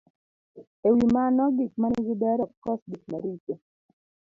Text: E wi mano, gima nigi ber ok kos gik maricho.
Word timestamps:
E 0.87 0.89
wi 0.95 1.03
mano, 1.15 1.43
gima 1.57 1.87
nigi 1.91 2.15
ber 2.21 2.39
ok 2.45 2.51
kos 2.63 2.81
gik 2.89 3.03
maricho. 3.11 3.53